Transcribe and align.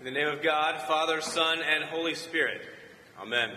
In 0.00 0.06
the 0.06 0.12
name 0.12 0.28
of 0.28 0.40
God, 0.40 0.80
Father, 0.88 1.20
Son, 1.20 1.58
and 1.60 1.84
Holy 1.84 2.14
Spirit. 2.14 2.62
Amen. 3.20 3.50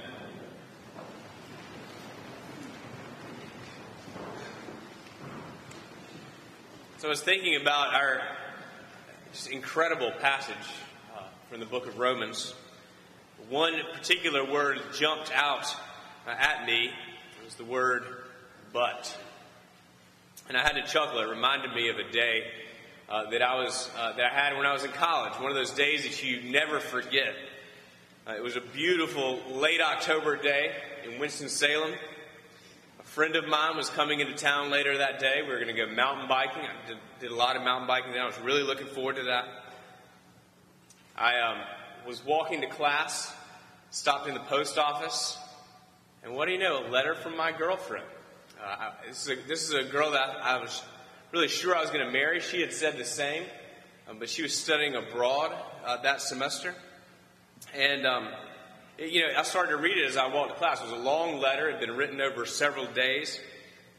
So 6.97 7.07
I 7.07 7.09
was 7.09 7.21
thinking 7.21 7.55
about 7.55 7.93
our 7.93 8.23
just 9.31 9.51
incredible 9.51 10.11
passage 10.19 10.53
uh, 11.15 11.21
from 11.49 11.61
the 11.61 11.65
book 11.65 11.87
of 11.87 11.97
Romans. 11.97 12.53
One 13.47 13.75
particular 13.93 14.43
word 14.43 14.81
jumped 14.93 15.31
out 15.33 15.73
uh, 16.27 16.31
at 16.31 16.65
me. 16.65 16.87
It 16.87 17.45
was 17.45 17.55
the 17.55 17.63
word 17.63 18.03
but. 18.73 19.17
And 20.49 20.57
I 20.57 20.61
had 20.61 20.73
to 20.73 20.83
chuckle. 20.83 21.19
It 21.19 21.29
reminded 21.29 21.73
me 21.73 21.87
of 21.87 21.99
a 21.99 22.11
day 22.11 22.43
uh, 23.09 23.29
that 23.29 23.41
I 23.41 23.55
was 23.55 23.89
uh, 23.97 24.13
that 24.13 24.31
I 24.31 24.33
had 24.33 24.57
when 24.57 24.65
I 24.65 24.73
was 24.73 24.83
in 24.83 24.91
college. 24.91 25.33
One 25.33 25.51
of 25.51 25.55
those 25.55 25.71
days 25.71 26.03
that 26.03 26.23
you 26.23 26.51
never 26.51 26.79
forget. 26.79 27.35
Uh, 28.25 28.35
it 28.35 28.43
was 28.43 28.55
a 28.55 28.61
beautiful 28.61 29.39
late 29.51 29.81
October 29.81 30.37
day 30.37 30.71
in 31.05 31.19
Winston 31.19 31.49
Salem. 31.49 31.91
A 32.99 33.03
friend 33.03 33.35
of 33.35 33.47
mine 33.47 33.75
was 33.75 33.89
coming 33.89 34.21
into 34.21 34.33
town 34.33 34.71
later 34.71 34.97
that 34.97 35.19
day. 35.19 35.41
We 35.41 35.49
were 35.49 35.59
going 35.59 35.75
to 35.75 35.85
go 35.85 35.91
mountain 35.91 36.29
biking. 36.29 36.61
I 36.61 36.87
did, 36.87 36.97
did, 37.19 37.31
a 37.31 37.35
lot 37.35 37.57
of 37.57 37.63
mountain 37.63 37.87
biking 37.87 38.13
then. 38.13 38.21
I 38.21 38.25
was 38.25 38.39
really 38.39 38.63
looking 38.63 38.87
forward 38.87 39.17
to 39.17 39.23
that. 39.23 39.45
I 41.17 41.39
um, 41.41 41.57
was 42.07 42.25
walking 42.25 42.61
to 42.61 42.67
class, 42.67 43.33
stopped 43.91 44.27
in 44.27 44.33
the 44.33 44.39
post 44.39 44.77
office, 44.77 45.37
and 46.23 46.33
what 46.33 46.45
do 46.45 46.53
you 46.53 46.59
know? 46.59 46.87
A 46.87 46.89
letter 46.89 47.15
from 47.15 47.35
my 47.35 47.51
girlfriend. 47.51 48.05
Uh, 48.63 48.91
this, 49.05 49.27
is 49.27 49.29
a, 49.29 49.47
this 49.47 49.63
is 49.63 49.73
a 49.73 49.83
girl 49.83 50.11
that 50.11 50.37
I 50.41 50.57
was 50.61 50.81
really 51.33 51.47
sure 51.47 51.75
I 51.75 51.81
was 51.81 51.89
going 51.89 52.05
to 52.05 52.11
marry. 52.11 52.39
She 52.41 52.61
had 52.61 52.71
said 52.71 52.95
the 52.95 53.03
same, 53.03 53.43
um, 54.07 54.19
but 54.19 54.29
she 54.29 54.43
was 54.43 54.55
studying 54.55 54.93
abroad 54.93 55.51
uh, 55.83 55.97
that 56.03 56.21
semester. 56.21 56.75
And, 57.73 58.05
um, 58.05 58.27
it, 58.99 59.09
you 59.09 59.21
know, 59.21 59.33
I 59.35 59.41
started 59.41 59.71
to 59.71 59.77
read 59.77 59.97
it 59.97 60.07
as 60.07 60.15
I 60.15 60.27
walked 60.27 60.51
to 60.51 60.57
class. 60.57 60.79
It 60.79 60.83
was 60.83 60.93
a 60.93 61.03
long 61.03 61.39
letter. 61.39 61.69
It 61.69 61.71
had 61.71 61.79
been 61.79 61.97
written 61.97 62.21
over 62.21 62.45
several 62.45 62.85
days. 62.85 63.39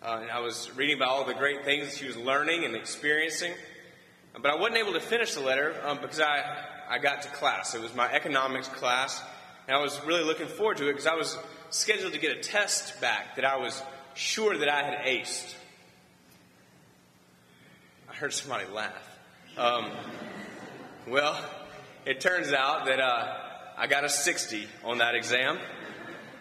Uh, 0.00 0.20
and 0.22 0.30
I 0.30 0.38
was 0.38 0.70
reading 0.76 0.96
about 0.96 1.08
all 1.08 1.24
the 1.24 1.34
great 1.34 1.64
things 1.64 1.90
that 1.90 1.98
she 1.98 2.06
was 2.06 2.16
learning 2.16 2.64
and 2.64 2.76
experiencing. 2.76 3.52
But 4.40 4.52
I 4.52 4.54
wasn't 4.54 4.76
able 4.76 4.92
to 4.92 5.00
finish 5.00 5.34
the 5.34 5.40
letter 5.40 5.74
um, 5.84 5.98
because 6.00 6.20
I, 6.20 6.44
I 6.88 6.98
got 6.98 7.22
to 7.22 7.28
class. 7.30 7.74
It 7.74 7.80
was 7.80 7.96
my 7.96 8.12
economics 8.12 8.68
class. 8.68 9.20
And 9.66 9.76
I 9.76 9.80
was 9.80 10.00
really 10.04 10.22
looking 10.22 10.46
forward 10.46 10.76
to 10.76 10.88
it 10.88 10.92
because 10.92 11.08
I 11.08 11.16
was 11.16 11.36
scheduled 11.70 12.12
to 12.12 12.20
get 12.20 12.36
a 12.36 12.40
test 12.40 13.00
back 13.00 13.34
that 13.34 13.44
I 13.44 13.56
was 13.56 13.82
sure 14.14 14.56
that 14.56 14.68
I 14.68 14.84
had 14.84 15.04
aced. 15.04 15.56
I 18.14 18.16
heard 18.16 18.32
somebody 18.32 18.66
laugh. 18.70 19.18
Um, 19.58 19.90
well, 21.08 21.36
it 22.06 22.20
turns 22.20 22.52
out 22.52 22.86
that 22.86 23.00
uh, 23.00 23.36
I 23.76 23.88
got 23.88 24.04
a 24.04 24.08
60 24.08 24.68
on 24.84 24.98
that 24.98 25.16
exam 25.16 25.58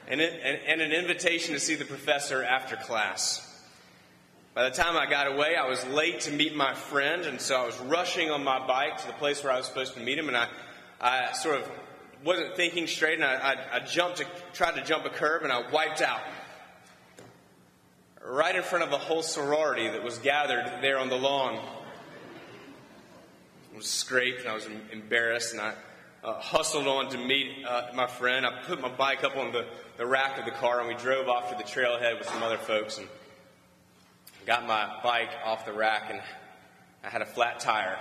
and, 0.07 0.21
it, 0.21 0.39
and, 0.44 0.59
and 0.67 0.81
an 0.81 0.91
invitation 0.91 1.55
to 1.55 1.59
see 1.59 1.73
the 1.73 1.85
professor 1.85 2.44
after 2.44 2.75
class. 2.75 3.66
By 4.53 4.69
the 4.69 4.75
time 4.75 4.95
I 4.95 5.09
got 5.09 5.25
away, 5.25 5.55
I 5.55 5.67
was 5.67 5.83
late 5.88 6.19
to 6.21 6.31
meet 6.31 6.55
my 6.55 6.75
friend, 6.75 7.25
and 7.25 7.41
so 7.41 7.55
I 7.55 7.66
was 7.66 7.79
rushing 7.79 8.29
on 8.29 8.44
my 8.44 8.67
bike 8.67 8.99
to 8.99 9.07
the 9.07 9.13
place 9.13 9.44
where 9.44 9.51
I 9.51 9.57
was 9.57 9.66
supposed 9.66 9.95
to 9.95 9.99
meet 9.99 10.19
him, 10.19 10.27
and 10.27 10.38
I, 10.38 10.49
I 11.01 11.31
sort 11.31 11.59
of 11.59 11.71
wasn't 12.23 12.55
thinking 12.55 12.85
straight, 12.85 13.16
and 13.16 13.25
I, 13.25 13.33
I, 13.33 13.77
I 13.77 13.79
jumped, 13.79 14.17
to, 14.17 14.27
tried 14.53 14.75
to 14.75 14.83
jump 14.83 15.05
a 15.05 15.09
curb, 15.09 15.41
and 15.41 15.51
I 15.51 15.67
wiped 15.71 16.03
out 16.03 16.21
right 18.34 18.56
in 18.56 18.64
front 18.64 18.84
of 18.84 18.92
a 18.92 18.98
whole 18.98 19.22
sorority 19.22 19.88
that 19.89 20.03
was 20.03 20.17
gathered 20.17 20.66
there 20.81 20.98
on 20.98 21.08
the 21.08 21.16
lawn. 21.16 21.59
I 23.72 23.78
was 23.78 23.86
scraped 23.86 24.40
and 24.40 24.50
I 24.50 24.56
was 24.56 24.67
embarrassed 24.92 25.53
and 25.53 25.62
I 25.62 25.73
uh, 26.23 26.40
hustled 26.40 26.88
on 26.88 27.09
to 27.09 27.20
meet 27.20 27.64
uh, 27.64 27.90
my 27.94 28.08
friend. 28.08 28.44
I 28.44 28.64
put 28.64 28.81
my 28.81 28.90
bike 28.90 29.23
up 29.23 29.38
on 29.38 29.52
the, 29.52 29.67
the 29.98 30.06
rack 30.08 30.40
of 30.40 30.45
the 30.45 30.52
car 30.52 30.80
and 30.80 30.88
we 30.88 30.95
drove 30.95 31.30
off 31.30 31.52
to 31.52 31.58
the 31.58 31.64
trailhead 31.64 32.17
with 32.17 32.28
some 32.28 32.42
other 32.42 32.58
folks 32.58 32.98
and 32.98 33.08
got 34.47 34.66
my 34.66 35.00
bike 35.03 35.31
off 35.46 35.68
the 35.68 35.74
rack 35.74 36.09
and 36.09 36.19
I 37.03 37.09
had 37.09 37.22
a 37.22 37.28
flat 37.28 37.59
tire. 37.59 38.00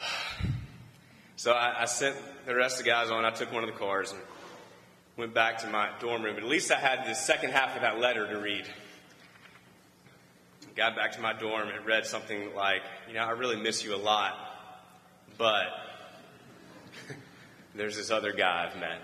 So 1.36 1.52
I, 1.52 1.82
I 1.82 1.84
sent 1.84 2.16
the 2.46 2.54
rest 2.54 2.78
of 2.78 2.86
the 2.86 2.90
guys 2.90 3.10
on. 3.10 3.26
I 3.26 3.30
took 3.30 3.52
one 3.52 3.64
of 3.64 3.70
the 3.70 3.76
cars 3.76 4.12
and 4.12 4.20
went 5.16 5.34
back 5.34 5.58
to 5.58 5.68
my 5.68 5.90
dorm 6.00 6.22
room. 6.22 6.34
But 6.34 6.44
at 6.44 6.48
least 6.48 6.72
I 6.72 6.78
had 6.78 7.06
the 7.06 7.14
second 7.14 7.50
half 7.50 7.76
of 7.76 7.82
that 7.82 7.98
letter 7.98 8.26
to 8.26 8.38
read. 8.38 8.66
Got 10.76 10.96
back 10.96 11.12
to 11.12 11.20
my 11.20 11.32
dorm 11.32 11.68
and 11.68 11.86
read 11.86 12.04
something 12.04 12.52
like, 12.54 12.82
you 13.06 13.14
know, 13.14 13.20
I 13.20 13.30
really 13.30 13.54
miss 13.54 13.84
you 13.84 13.94
a 13.94 13.96
lot, 13.96 14.34
but 15.38 15.66
there's 17.76 17.96
this 17.96 18.10
other 18.10 18.32
guy 18.32 18.68
I've 18.68 18.80
met. 18.80 19.00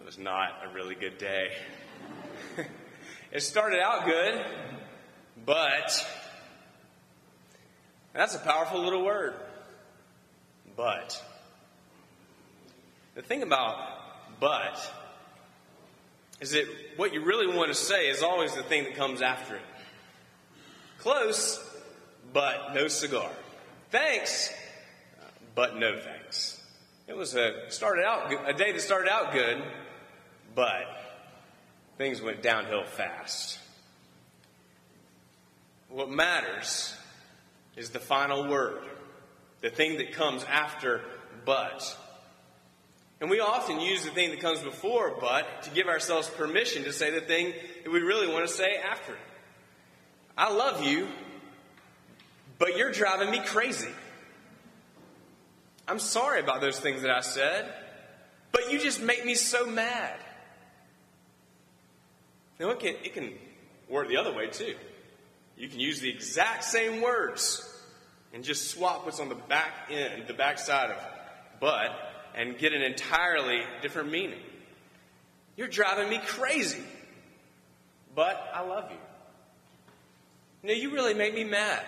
It 0.00 0.04
was 0.04 0.18
not 0.18 0.50
a 0.68 0.74
really 0.74 0.94
good 0.94 1.16
day. 1.16 1.52
it 3.32 3.40
started 3.42 3.80
out 3.80 4.04
good, 4.04 4.44
but 5.46 6.06
that's 8.12 8.34
a 8.34 8.38
powerful 8.40 8.82
little 8.82 9.02
word. 9.02 9.32
But 10.76 11.24
the 13.14 13.22
thing 13.22 13.42
about 13.42 13.95
but 14.40 14.78
is 16.40 16.50
that 16.50 16.66
what 16.96 17.14
you 17.14 17.24
really 17.24 17.46
want 17.46 17.68
to 17.68 17.74
say 17.74 18.08
is 18.08 18.22
always 18.22 18.54
the 18.54 18.62
thing 18.62 18.84
that 18.84 18.94
comes 18.94 19.22
after 19.22 19.56
it. 19.56 19.62
Close, 20.98 21.62
but 22.32 22.74
no 22.74 22.88
cigar. 22.88 23.30
Thanks, 23.90 24.52
but 25.54 25.76
no 25.76 25.98
thanks. 25.98 26.62
It 27.06 27.16
was 27.16 27.34
a 27.34 27.70
started 27.70 28.04
out 28.04 28.32
a 28.48 28.52
day 28.52 28.72
that 28.72 28.80
started 28.80 29.10
out 29.10 29.32
good, 29.32 29.62
but 30.54 30.84
things 31.96 32.20
went 32.20 32.42
downhill 32.42 32.84
fast. 32.84 33.58
What 35.88 36.10
matters 36.10 36.94
is 37.76 37.90
the 37.90 38.00
final 38.00 38.48
word, 38.48 38.82
the 39.60 39.70
thing 39.70 39.98
that 39.98 40.12
comes 40.12 40.44
after 40.44 41.02
but. 41.44 41.96
And 43.20 43.30
we 43.30 43.40
often 43.40 43.80
use 43.80 44.04
the 44.04 44.10
thing 44.10 44.30
that 44.30 44.40
comes 44.40 44.60
before 44.60 45.16
but 45.20 45.62
to 45.62 45.70
give 45.70 45.88
ourselves 45.88 46.28
permission 46.28 46.84
to 46.84 46.92
say 46.92 47.10
the 47.10 47.20
thing 47.20 47.54
that 47.84 47.90
we 47.90 48.00
really 48.00 48.28
want 48.28 48.46
to 48.46 48.52
say 48.52 48.76
after. 48.76 49.16
I 50.36 50.52
love 50.52 50.84
you, 50.84 51.08
but 52.58 52.76
you're 52.76 52.92
driving 52.92 53.30
me 53.30 53.40
crazy. 53.40 53.88
I'm 55.88 55.98
sorry 55.98 56.40
about 56.40 56.60
those 56.60 56.78
things 56.78 57.02
that 57.02 57.10
I 57.10 57.20
said, 57.20 57.72
but 58.52 58.70
you 58.70 58.78
just 58.78 59.00
make 59.00 59.24
me 59.24 59.34
so 59.34 59.66
mad. 59.66 60.18
Now, 62.58 62.70
it 62.70 62.80
can, 62.80 62.94
it 63.04 63.14
can 63.14 63.32
work 63.88 64.08
the 64.08 64.16
other 64.16 64.34
way 64.34 64.48
too. 64.48 64.74
You 65.56 65.68
can 65.68 65.80
use 65.80 66.00
the 66.00 66.10
exact 66.10 66.64
same 66.64 67.00
words 67.00 67.62
and 68.34 68.44
just 68.44 68.70
swap 68.70 69.04
what's 69.04 69.20
on 69.20 69.28
the 69.28 69.34
back 69.34 69.88
end, 69.90 70.26
the 70.26 70.34
back 70.34 70.58
side 70.58 70.90
of 70.90 70.98
but, 71.60 71.90
and 72.36 72.58
get 72.58 72.72
an 72.72 72.82
entirely 72.82 73.62
different 73.82 74.10
meaning. 74.10 74.38
You're 75.56 75.68
driving 75.68 76.10
me 76.10 76.20
crazy, 76.24 76.84
but 78.14 78.50
I 78.54 78.60
love 78.60 78.90
you. 78.90 80.68
Know, 80.68 80.74
you 80.74 80.90
really 80.90 81.14
make 81.14 81.34
me 81.34 81.44
mad, 81.44 81.82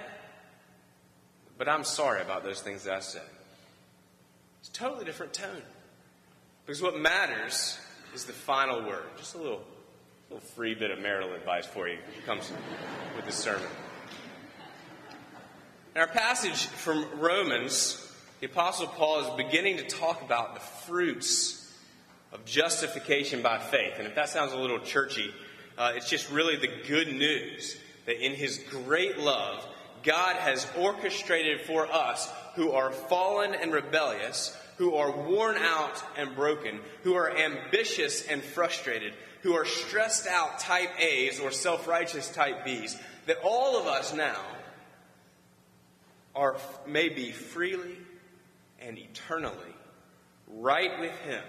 but 1.59 1.69
I'm 1.69 1.85
sorry 1.85 2.23
about 2.23 2.45
those 2.45 2.61
things 2.61 2.85
that 2.85 2.95
I 2.95 3.01
said. 3.01 3.23
It's 4.61 4.69
a 4.71 4.73
totally 4.73 5.05
different 5.05 5.33
tone. 5.33 5.63
Because 6.65 6.83
what 6.83 6.99
matters 6.99 7.79
is 8.15 8.25
the 8.25 8.33
final 8.33 8.83
word. 8.87 9.05
Just 9.17 9.35
a 9.35 9.39
little, 9.39 9.63
little 10.31 10.47
free 10.49 10.75
bit 10.75 10.91
of 10.91 11.01
marital 11.01 11.33
advice 11.35 11.67
for 11.67 11.89
you. 11.89 11.99
Comes 12.27 12.53
with 13.17 13.25
this 13.25 13.37
sermon. 13.37 13.67
Our 15.97 16.07
passage 16.07 16.67
from 16.67 17.07
Romans, 17.19 18.08
the 18.41 18.47
Apostle 18.47 18.87
Paul 18.87 19.21
is 19.21 19.45
beginning 19.45 19.79
to 19.79 19.85
talk 19.85 20.23
about 20.23 20.55
the 20.55 20.61
fruits 20.61 21.73
of 22.33 22.45
justification 22.45 23.43
by 23.43 23.59
faith. 23.59 23.95
And 23.99 24.07
if 24.07 24.15
that 24.15 24.29
sounds 24.29 24.53
a 24.53 24.57
little 24.57 24.79
churchy, 24.79 25.35
uh, 25.77 25.93
it's 25.97 26.09
just 26.09 26.31
really 26.31 26.55
the 26.55 26.71
good 26.87 27.09
news 27.09 27.77
that 28.07 28.25
in 28.25 28.35
His 28.35 28.59
great 28.71 29.19
love, 29.19 29.67
God 30.05 30.37
has 30.37 30.69
orchestrated 30.79 31.63
for 31.63 31.93
us 31.93 32.31
who 32.55 32.71
are 32.71 32.93
fallen 32.93 33.55
and 33.55 33.73
rebellious, 33.73 34.57
who 34.77 34.95
are 34.95 35.11
worn 35.11 35.57
out 35.57 36.01
and 36.17 36.37
broken, 36.37 36.79
who 37.03 37.15
are 37.15 37.37
ambitious 37.37 38.25
and 38.25 38.41
frustrated, 38.41 39.15
who 39.43 39.55
are 39.55 39.65
stressed 39.65 40.29
out 40.29 40.61
type 40.61 40.91
A's 41.01 41.41
or 41.41 41.51
self 41.51 41.89
righteous 41.89 42.31
type 42.31 42.65
B's, 42.65 42.97
that 43.27 43.39
all 43.43 43.81
of 43.81 43.89
us 43.89 44.15
now 44.15 44.41
are 46.37 46.57
maybe 46.87 47.33
freely 47.33 47.99
and 48.81 48.99
eternally 48.99 49.75
right 50.47 50.99
with 51.01 51.17
Him 51.21 51.43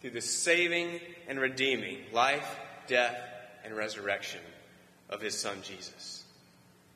through 0.00 0.10
the 0.10 0.20
saving 0.20 1.00
and 1.28 1.38
redeeming 1.38 1.98
life, 2.12 2.58
death, 2.86 3.16
and 3.64 3.76
resurrection 3.76 4.40
of 5.08 5.20
His 5.20 5.38
Son 5.38 5.58
Jesus. 5.62 6.24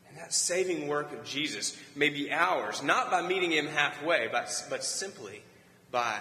And 0.09 0.19
that 0.19 0.33
saving 0.33 0.89
work 0.89 1.13
of 1.13 1.25
Jesus 1.25 1.77
may 1.95 2.09
be 2.09 2.33
ours, 2.33 2.83
not 2.83 3.11
by 3.11 3.23
meeting 3.23 3.53
him 3.53 3.67
halfway, 3.67 4.29
but, 4.31 4.51
but 4.71 4.83
simply 4.83 5.43
by 5.91 6.19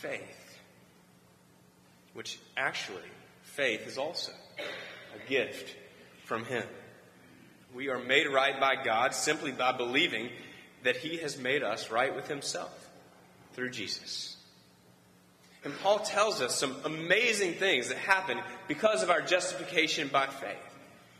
faith. 0.00 0.58
Which 2.12 2.38
actually, 2.56 3.00
faith 3.42 3.86
is 3.86 3.96
also 3.96 4.32
a 4.58 5.28
gift 5.28 5.74
from 6.24 6.44
him. 6.44 6.64
We 7.74 7.88
are 7.88 7.98
made 7.98 8.26
right 8.26 8.60
by 8.60 8.84
God 8.84 9.14
simply 9.14 9.50
by 9.50 9.72
believing 9.72 10.28
that 10.82 10.96
he 10.96 11.18
has 11.18 11.38
made 11.38 11.62
us 11.62 11.90
right 11.90 12.14
with 12.14 12.28
himself 12.28 12.90
through 13.54 13.70
Jesus. 13.70 14.36
And 15.64 15.78
Paul 15.80 16.00
tells 16.00 16.40
us 16.40 16.58
some 16.58 16.76
amazing 16.84 17.54
things 17.54 17.88
that 17.88 17.98
happen 17.98 18.40
because 18.66 19.02
of 19.02 19.10
our 19.10 19.22
justification 19.22 20.08
by 20.08 20.26
faith. 20.26 20.56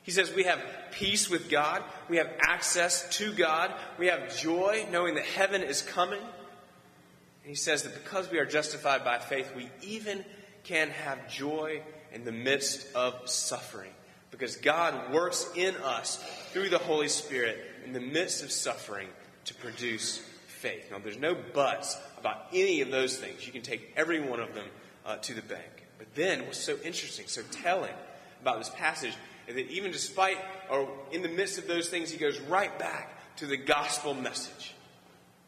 He 0.02 0.10
says 0.10 0.32
we 0.34 0.44
have 0.44 0.60
peace 0.90 1.30
with 1.30 1.48
God, 1.48 1.82
we 2.08 2.16
have 2.16 2.30
access 2.44 3.08
to 3.18 3.32
God, 3.32 3.72
we 3.98 4.08
have 4.08 4.36
joy 4.36 4.86
knowing 4.90 5.14
that 5.14 5.24
heaven 5.24 5.62
is 5.62 5.82
coming. 5.82 6.18
And 6.18 7.48
he 7.48 7.54
says 7.54 7.84
that 7.84 7.94
because 7.94 8.30
we 8.30 8.38
are 8.38 8.46
justified 8.46 9.04
by 9.04 9.18
faith, 9.18 9.52
we 9.54 9.68
even 9.82 10.24
can 10.64 10.90
have 10.90 11.28
joy 11.28 11.82
in 12.12 12.24
the 12.24 12.32
midst 12.32 12.94
of 12.94 13.28
suffering. 13.28 13.90
Because 14.32 14.56
God 14.56 15.12
works 15.12 15.48
in 15.54 15.76
us 15.76 16.16
through 16.52 16.70
the 16.70 16.78
Holy 16.78 17.08
Spirit 17.08 17.58
in 17.84 17.92
the 17.92 18.00
midst 18.00 18.42
of 18.42 18.50
suffering 18.50 19.08
to 19.44 19.54
produce 19.54 20.18
faith. 20.46 20.90
Now, 20.90 20.98
there's 20.98 21.18
no 21.18 21.34
buts 21.34 21.98
about 22.18 22.46
any 22.52 22.80
of 22.80 22.90
those 22.90 23.16
things. 23.16 23.46
You 23.46 23.52
can 23.52 23.62
take 23.62 23.92
every 23.96 24.20
one 24.20 24.40
of 24.40 24.54
them 24.54 24.66
uh, 25.04 25.16
to 25.16 25.34
the 25.34 25.42
bank. 25.42 25.86
But 25.98 26.14
then, 26.14 26.46
what's 26.46 26.62
so 26.62 26.76
interesting, 26.84 27.26
so 27.26 27.42
telling 27.50 27.94
about 28.40 28.58
this 28.58 28.70
passage 28.70 29.14
is 29.46 29.54
that 29.54 29.68
even 29.68 29.90
despite, 29.90 30.38
or 30.70 30.88
in 31.10 31.22
the 31.22 31.28
midst 31.28 31.58
of 31.58 31.66
those 31.66 31.88
things, 31.88 32.10
he 32.10 32.18
goes 32.18 32.40
right 32.40 32.76
back 32.78 33.36
to 33.36 33.46
the 33.46 33.56
gospel 33.56 34.14
message. 34.14 34.74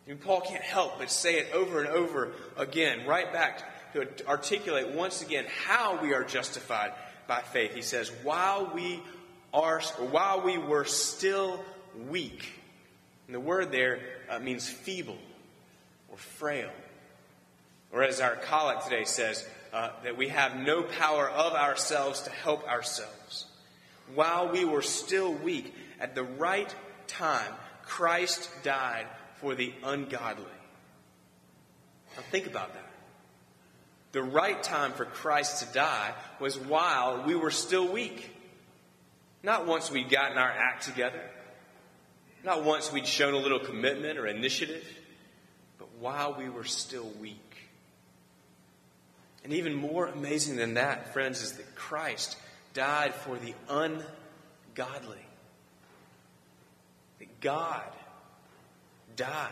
Mean, 0.07 0.19
Paul 0.19 0.43
can't 0.43 0.63
help 0.63 0.99
but 0.99 1.11
say 1.11 1.39
it 1.39 1.53
over 1.55 1.81
and 1.81 1.89
over 1.89 2.33
again, 2.57 3.07
right 3.07 3.33
back 3.33 3.93
to 3.95 4.07
articulate 4.27 4.89
once 4.89 5.23
again 5.23 5.47
how 5.65 6.01
we 6.03 6.13
are 6.13 6.25
justified 6.25 6.93
by 7.27 7.41
faith. 7.41 7.75
He 7.75 7.83
says, 7.83 8.11
while 8.23 8.71
we 8.75 9.03
are, 9.55 9.81
while 10.11 10.43
we 10.43 10.59
were 10.59 10.85
still 10.85 11.65
weak, 12.09 12.53
and 13.27 13.35
the 13.35 13.41
word 13.41 13.73
there 13.73 14.01
uh, 14.29 14.39
means 14.39 14.69
feeble 14.69 15.19
or 16.09 16.17
frail. 16.17 16.71
Or 17.93 18.03
as 18.03 18.21
our 18.21 18.37
collect 18.37 18.85
today 18.85 19.05
says, 19.05 19.47
uh, 19.73 19.91
that 20.05 20.17
we 20.17 20.29
have 20.29 20.57
no 20.57 20.83
power 20.83 21.29
of 21.29 21.53
ourselves 21.55 22.23
to 22.23 22.31
help 22.31 22.67
ourselves. 22.69 23.47
While 24.15 24.51
we 24.51 24.65
were 24.65 24.83
still 24.83 25.33
weak, 25.33 25.75
at 25.99 26.15
the 26.15 26.23
right 26.23 26.73
time, 27.07 27.53
Christ 27.83 28.49
died 28.63 29.07
for 29.41 29.55
the 29.55 29.73
ungodly. 29.83 30.45
Now 32.17 32.23
think 32.31 32.47
about 32.47 32.75
that. 32.75 32.91
The 34.13 34.23
right 34.23 34.63
time 34.63 34.93
for 34.93 35.05
Christ 35.05 35.67
to 35.67 35.73
die 35.75 36.13
was 36.39 36.57
while 36.57 37.25
we 37.27 37.35
were 37.35 37.51
still 37.51 37.91
weak. 37.91 38.31
Not 39.43 39.67
once 39.67 39.91
we'd 39.91 40.09
gotten 40.09 40.39
our 40.39 40.51
act 40.51 40.85
together. 40.85 41.21
Not 42.45 42.63
once 42.63 42.93
we'd 42.93 43.07
shown 43.07 43.33
a 43.33 43.39
little 43.39 43.59
commitment 43.59 44.19
or 44.19 44.27
initiative. 44.27 44.87
But 45.79 45.89
while 45.99 46.35
we 46.35 46.49
were 46.51 46.65
still 46.65 47.11
weak. 47.21 47.41
And 49.43 49.53
even 49.53 49.75
more 49.75 50.07
amazing 50.07 50.57
than 50.57 50.75
that, 50.75 51.13
friends, 51.13 51.43
is 51.43 51.53
that 51.53 51.75
Christ 51.75 52.37
died 52.75 53.15
for 53.15 53.37
the 53.37 53.55
ungodly. 53.69 55.19
That 57.19 57.41
God 57.41 57.83
died 59.17 59.51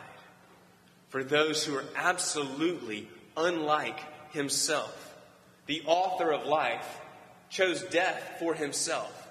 for 1.09 1.25
those 1.25 1.65
who 1.65 1.75
are 1.77 1.85
absolutely 1.95 3.09
unlike 3.37 4.01
himself. 4.33 5.15
The 5.67 5.83
author 5.87 6.33
of 6.33 6.47
life 6.47 7.01
chose 7.51 7.83
death 7.83 8.37
for 8.39 8.55
himself 8.55 9.23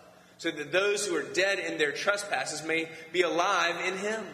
so 0.41 0.49
that 0.49 0.71
those 0.71 1.05
who 1.05 1.15
are 1.15 1.21
dead 1.21 1.59
in 1.59 1.77
their 1.77 1.91
trespasses 1.91 2.65
may 2.65 2.89
be 3.11 3.21
alive 3.21 3.75
in 3.85 3.95
him. 3.95 4.25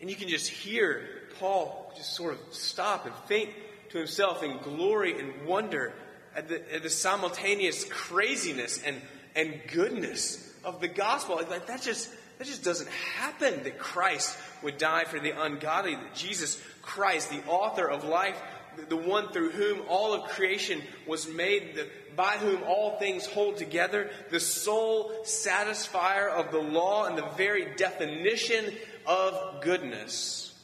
And 0.00 0.10
you 0.10 0.16
can 0.16 0.28
just 0.28 0.48
hear 0.48 1.06
Paul 1.38 1.92
just 1.96 2.16
sort 2.16 2.34
of 2.34 2.40
stop 2.52 3.06
and 3.06 3.14
think 3.28 3.54
to 3.90 3.98
himself 3.98 4.42
in 4.42 4.58
glory 4.58 5.20
and 5.20 5.46
wonder 5.46 5.92
at 6.34 6.48
the, 6.48 6.74
at 6.74 6.82
the 6.82 6.90
simultaneous 6.90 7.84
craziness 7.84 8.82
and, 8.82 9.00
and 9.36 9.60
goodness 9.68 10.52
of 10.64 10.80
the 10.80 10.88
gospel. 10.88 11.36
Like 11.36 11.68
that 11.68 11.80
just 11.80 12.10
that 12.38 12.48
just 12.48 12.64
doesn't 12.64 12.90
happen 12.90 13.62
that 13.62 13.78
Christ 13.78 14.36
would 14.64 14.78
die 14.78 15.04
for 15.04 15.20
the 15.20 15.40
ungodly, 15.40 15.94
that 15.94 16.16
Jesus 16.16 16.60
Christ, 16.82 17.30
the 17.30 17.44
author 17.46 17.88
of 17.88 18.02
life, 18.02 18.42
the 18.88 18.96
one 18.96 19.28
through 19.32 19.50
whom 19.50 19.82
all 19.88 20.12
of 20.12 20.30
creation 20.30 20.82
was 21.06 21.28
made, 21.28 21.74
the, 21.74 21.88
by 22.16 22.32
whom 22.32 22.62
all 22.64 22.98
things 22.98 23.26
hold 23.26 23.56
together, 23.56 24.10
the 24.30 24.40
sole 24.40 25.12
satisfier 25.24 26.30
of 26.30 26.50
the 26.50 26.58
law 26.58 27.06
and 27.06 27.16
the 27.16 27.28
very 27.36 27.74
definition 27.76 28.74
of 29.06 29.62
goodness, 29.62 30.54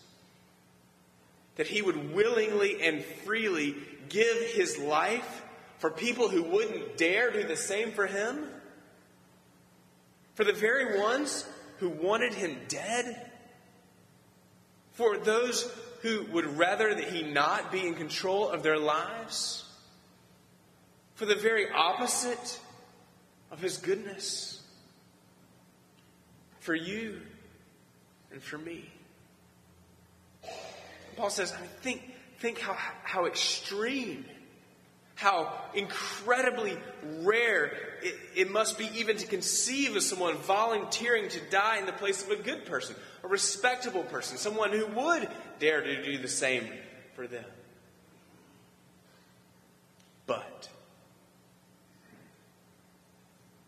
that 1.57 1.67
he 1.67 1.83
would 1.83 2.15
willingly 2.15 2.83
and 2.83 3.05
freely 3.05 3.77
give 4.09 4.37
his 4.53 4.79
life 4.79 5.43
for 5.79 5.91
people 5.91 6.29
who 6.29 6.43
wouldn't 6.43 6.97
dare 6.97 7.31
do 7.31 7.45
the 7.45 7.57
same 7.57 7.93
for 7.93 8.07
him? 8.07 8.47
For 10.35 10.45
the 10.45 10.53
very 10.53 10.99
ones 11.01 11.47
who 11.79 11.89
wanted 11.89 12.35
him 12.35 12.59
dead? 12.69 13.31
For 14.93 15.19
those 15.19 15.71
who 16.07 16.23
would 16.31 16.57
rather 16.57 16.95
that 16.95 17.09
he 17.09 17.25
not 17.25 17.73
be 17.73 17.85
in 17.85 17.95
control 17.95 18.49
of 18.49 18.63
their 18.63 18.79
lives? 18.79 19.65
For 21.15 21.27
the 21.27 21.35
very 21.35 21.67
opposite 21.69 22.61
of 23.51 23.61
his 23.61 23.79
goodness? 23.79 24.63
For 26.61 26.77
you 26.77 27.21
and 28.31 28.41
for 28.41 28.57
me. 28.57 28.89
Paul 31.17 31.31
says, 31.31 31.53
I 31.53 31.61
mean, 31.61 31.71
think, 31.81 32.03
think 32.39 32.61
how, 32.61 32.77
how 33.03 33.27
extreme 33.27 34.27
how 35.17 35.51
incredibly 35.75 36.77
rare 37.21 37.73
it, 38.03 38.15
it, 38.35 38.51
must 38.51 38.77
be 38.77 38.89
even 38.95 39.17
to 39.17 39.27
conceive 39.27 39.97
of 39.97 40.03
someone 40.03 40.37
volunteering 40.37 41.29
to 41.31 41.41
die 41.51 41.79
in 41.79 41.87
the 41.87 41.93
place 41.93 42.23
of 42.23 42.31
a 42.31 42.37
good 42.37 42.67
person, 42.67 42.95
a 43.25 43.29
respectable 43.29 44.03
person, 44.03 44.37
someone 44.37 44.71
who 44.71 44.87
would 44.87 45.29
dare 45.59 45.81
to 45.81 46.05
do 46.05 46.19
the 46.19 46.29
same 46.29 46.69
for 47.15 47.27
them. 47.27 47.45
But, 50.27 50.69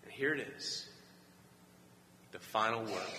and 0.02 0.12
here 0.12 0.34
it 0.34 0.46
is 0.58 0.86
the 2.32 2.38
final 2.38 2.82
word, 2.82 3.12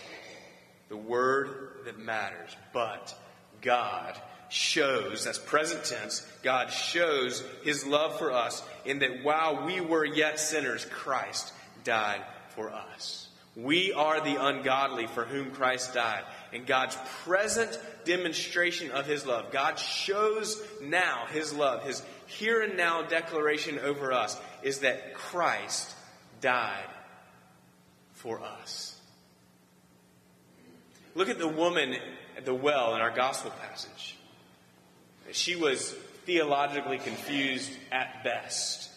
the 0.90 0.98
word 0.98 1.80
that 1.86 1.98
matters. 1.98 2.56
But 2.74 3.18
God 3.62 4.22
shows, 4.50 5.24
that's 5.24 5.40
present 5.40 5.84
tense, 5.84 6.26
God 6.44 6.72
shows 6.72 7.44
his 7.64 7.86
love 7.86 8.18
for 8.18 8.32
us 8.32 8.64
in 8.86 9.00
that 9.00 9.24
while 9.24 9.66
we 9.66 9.80
were 9.82 10.06
yet 10.06 10.40
sinners, 10.40 10.86
Christ 10.86 11.54
died 11.84 12.22
for 12.50 12.72
us. 12.72 13.28
We 13.56 13.94
are 13.94 14.22
the 14.22 14.44
ungodly 14.44 15.08
for 15.08 15.26
whom 15.26 15.52
Christ 15.52 15.94
died. 15.94 16.24
And 16.54 16.66
God's 16.66 16.98
present 17.24 17.78
demonstration 18.06 18.92
of 18.92 19.06
his 19.06 19.26
love, 19.26 19.52
God 19.52 19.78
shows 19.78 20.62
now 20.82 21.26
his 21.32 21.54
love, 21.54 21.84
his 21.84 22.02
here 22.28 22.62
and 22.62 22.78
now 22.78 23.02
declaration 23.02 23.80
over 23.80 24.14
us 24.14 24.40
is 24.64 24.80
that 24.80 25.14
Christ 25.14 25.94
died 26.42 26.88
for 28.14 28.42
us. 28.42 29.00
Look 31.16 31.30
at 31.30 31.40
the 31.40 31.48
woman 31.48 31.96
at 32.38 32.46
the 32.46 32.54
well 32.54 32.96
in 32.96 33.02
our 33.02 33.12
gospel 33.12 33.52
passage. 33.52 34.16
She 35.32 35.56
was 35.56 35.92
theologically 36.26 36.98
confused 36.98 37.72
at 37.92 38.24
best. 38.24 38.90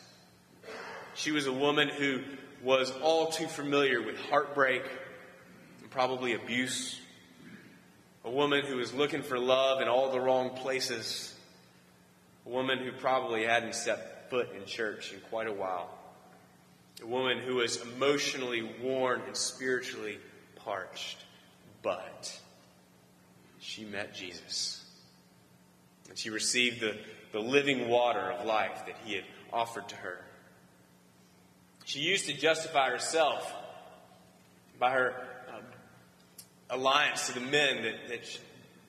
She 1.15 1.31
was 1.31 1.47
a 1.47 1.53
woman 1.53 1.89
who 1.89 2.23
was 2.62 2.91
all 3.03 3.27
too 3.27 3.47
familiar 3.47 4.01
with 4.01 4.19
heartbreak 4.19 4.83
and 5.81 5.91
probably 5.91 6.35
abuse. 6.35 6.99
A 8.25 8.31
woman 8.31 8.65
who 8.65 8.77
was 8.77 8.95
looking 8.95 9.23
for 9.23 9.39
love 9.39 9.81
in 9.81 9.89
all 9.89 10.11
the 10.11 10.21
wrong 10.21 10.51
places. 10.51 11.35
A 12.47 12.49
woman 12.49 12.79
who 12.79 12.93
probably 12.93 13.45
hadn't 13.45 13.75
set 13.75 14.31
foot 14.31 14.49
in 14.57 14.65
church 14.65 15.12
in 15.12 15.21
quite 15.29 15.49
a 15.49 15.53
while. 15.53 15.91
A 17.03 17.07
woman 17.07 17.39
who 17.39 17.57
was 17.57 17.77
emotionally 17.83 18.62
worn 18.83 19.21
and 19.27 19.37
spiritually 19.37 20.19
parched. 20.57 21.19
But 21.83 22.41
she 23.59 23.85
met 23.85 24.15
Jesus. 24.15 24.83
And 26.09 26.18
she 26.18 26.30
received 26.30 26.80
the, 26.80 26.97
the 27.32 27.40
living 27.40 27.88
water 27.88 28.21
of 28.21 28.47
life 28.47 28.85
that 28.87 28.97
he 29.04 29.14
had 29.14 29.25
offered 29.52 29.88
to 29.88 29.97
her. 29.97 30.18
She 31.85 32.00
used 32.00 32.26
to 32.26 32.35
justify 32.35 32.90
herself 32.90 33.50
by 34.78 34.90
her 34.92 35.14
um, 35.54 35.62
alliance 36.71 37.26
to 37.26 37.35
the 37.35 37.40
men 37.40 37.82
that, 37.82 38.09
that, 38.09 38.26
she, 38.26 38.38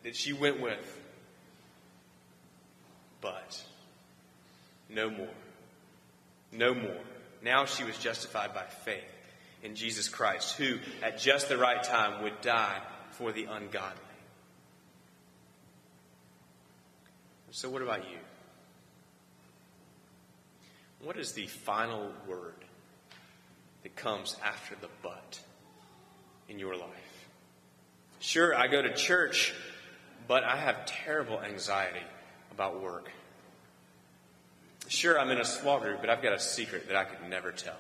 that 0.04 0.16
she 0.16 0.34
went 0.34 0.62
with. 0.62 1.00
But 3.22 3.64
no 4.90 5.10
more. 5.10 5.28
No 6.52 6.74
more. 6.74 7.02
Now 7.42 7.66
she 7.66 7.84
was 7.84 7.98
justified 7.98 8.54
by 8.54 8.64
faith 8.64 9.04
in 9.64 9.76
Jesus 9.76 10.10
Christ, 10.10 10.58
who 10.58 10.78
at 11.02 11.20
just 11.20 11.50
the 11.50 11.58
right 11.58 11.82
time 11.82 12.24
would 12.24 12.42
die 12.42 12.80
for 13.12 13.32
the 13.32 13.46
ungodly. 13.46 14.00
So, 17.56 17.70
what 17.70 17.84
about 17.84 18.10
you? 18.10 18.18
What 21.04 21.18
is 21.18 21.34
the 21.34 21.46
final 21.46 22.12
word 22.28 22.56
that 23.84 23.96
comes 23.96 24.36
after 24.44 24.74
the 24.82 24.88
but 25.04 25.40
in 26.50 26.58
your 26.58 26.76
life? 26.76 27.28
Sure, 28.20 28.56
I 28.56 28.68
go 28.68 28.82
to 28.82 28.92
church, 28.96 29.54
but 30.28 30.44
I 30.44 30.58
have 30.58 30.88
terrible 30.88 31.40
anxiety 31.42 32.02
about 32.52 32.82
work. 32.82 33.12
Sure, 34.88 35.20
I'm 35.20 35.30
in 35.30 35.38
a 35.38 35.46
small 35.46 35.80
group, 35.80 36.02
but 36.02 36.10
I've 36.10 36.24
got 36.24 36.34
a 36.34 36.40
secret 36.40 36.88
that 36.88 36.96
I 36.96 37.04
could 37.04 37.30
never 37.30 37.52
tell. 37.52 37.78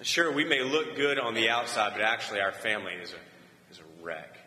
Sure, 0.00 0.32
we 0.32 0.46
may 0.46 0.62
look 0.62 0.96
good 0.96 1.18
on 1.18 1.34
the 1.34 1.50
outside, 1.50 1.92
but 1.92 2.00
actually 2.00 2.40
our 2.40 2.52
family 2.52 2.94
is 2.94 3.12
a, 3.12 3.70
is 3.70 3.78
a 3.78 4.02
wreck. 4.02 4.38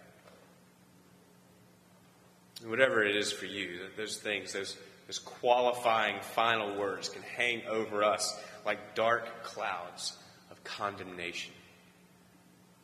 Whatever 2.65 3.03
it 3.03 3.15
is 3.15 3.31
for 3.31 3.45
you, 3.45 3.79
those 3.95 4.17
things, 4.17 4.53
those, 4.53 4.75
those 5.05 5.19
qualifying 5.19 6.19
final 6.21 6.75
words 6.75 7.09
can 7.09 7.21
hang 7.21 7.61
over 7.67 8.03
us 8.03 8.35
like 8.65 8.95
dark 8.95 9.43
clouds 9.43 10.17
of 10.49 10.63
condemnation. 10.63 11.53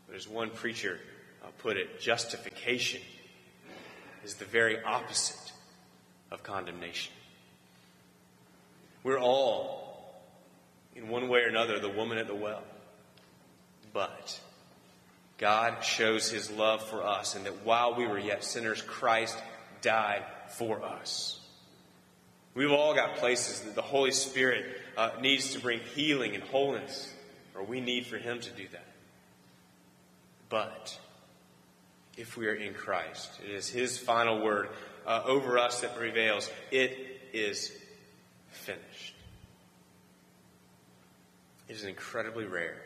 But 0.08 0.16
as 0.16 0.28
one 0.28 0.52
preacher 0.52 1.00
uh, 1.44 1.48
put 1.58 1.78
it, 1.78 2.00
justification 2.00 3.02
is 4.24 4.36
the 4.36 4.46
very 4.46 4.82
opposite 4.84 5.52
of 6.32 6.44
condemnation. 6.44 7.12
We're 9.04 9.20
all, 9.20 10.22
in 10.96 11.10
one 11.10 11.28
way 11.28 11.42
or 11.42 11.48
another, 11.48 11.80
the 11.80 11.90
woman 11.90 12.18
at 12.18 12.28
the 12.28 12.36
well. 12.36 12.64
But 13.92 14.40
God 15.38 15.84
shows 15.84 16.30
his 16.30 16.50
love 16.50 16.84
for 16.88 17.04
us, 17.04 17.36
and 17.36 17.46
that 17.46 17.66
while 17.66 17.96
we 17.96 18.08
were 18.08 18.20
yet 18.20 18.44
sinners, 18.44 18.82
Christ 18.82 19.38
died 19.84 20.24
for 20.48 20.84
us. 20.84 21.40
We've 22.56 22.72
all 22.72 22.96
got 22.96 23.18
places 23.18 23.62
that 23.62 23.76
the 23.76 23.82
Holy 23.82 24.12
Spirit 24.12 24.66
uh, 24.98 25.12
needs 25.22 25.54
to 25.54 25.60
bring 25.60 25.80
healing 25.96 26.34
and 26.34 26.44
wholeness, 26.44 27.14
or 27.56 27.64
we 27.64 27.82
need 27.82 28.08
for 28.08 28.18
Him 28.18 28.40
to 28.40 28.50
do 28.52 28.68
that. 28.72 28.86
But 30.50 31.00
if 32.18 32.38
we 32.38 32.48
are 32.48 32.54
in 32.54 32.74
Christ, 32.74 33.40
it 33.44 33.52
is 33.52 33.70
His 33.70 33.98
final 33.98 34.44
word 34.44 34.70
uh, 35.06 35.22
over 35.26 35.58
us 35.58 35.82
that 35.82 35.96
prevails. 35.96 36.50
It 36.72 36.96
is 37.34 37.72
finished. 38.52 39.16
It 41.68 41.76
is 41.76 41.86
incredibly 41.86 42.46
rare 42.46 42.82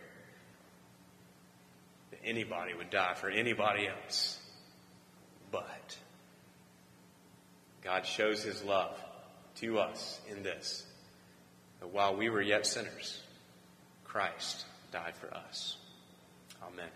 that 2.12 2.20
anybody 2.24 2.74
would 2.74 2.90
die 2.90 3.16
for 3.16 3.30
anybody 3.30 3.88
else. 3.88 4.40
But 5.52 5.98
God 7.88 8.06
shows 8.06 8.44
his 8.44 8.62
love 8.66 9.00
to 9.62 9.80
us 9.80 10.20
in 10.30 10.44
this 10.44 10.86
that 11.80 11.88
while 11.88 12.18
we 12.18 12.30
were 12.30 12.42
yet 12.42 12.66
sinners, 12.66 13.22
Christ 14.04 14.66
died 14.92 15.16
for 15.16 15.34
us. 15.34 15.78
Amen. 16.62 16.90